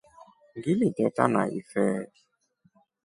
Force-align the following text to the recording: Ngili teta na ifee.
Ngili 0.57 0.87
teta 0.97 1.25
na 1.33 1.41
ifee. 1.59 2.01